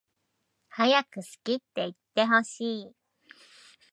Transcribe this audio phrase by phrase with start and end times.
[0.69, 2.91] はやく好きっていってほしい